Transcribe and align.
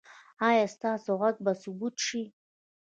ایا 0.49 0.65
ستاسو 0.75 1.11
غږ 1.21 1.35
به 1.45 1.51
ثبت 1.61 1.95
شي؟ 2.05 2.23